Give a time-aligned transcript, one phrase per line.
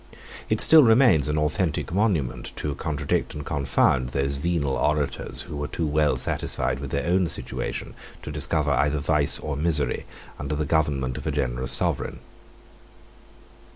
[0.49, 5.67] It still remains an authentic monument to contradict and confound those venal orators, who were
[5.67, 7.93] too well satisfied with their own situation
[8.23, 10.07] to discover either vice or misery
[10.39, 12.19] under the government of a generous sovereign.